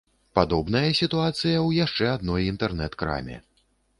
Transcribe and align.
Падобная 0.37 0.89
сітуацыя 0.99 1.57
ў 1.67 1.83
яшчэ 1.85 2.09
адной 2.15 2.49
інтэрнэт-краме. 2.53 3.37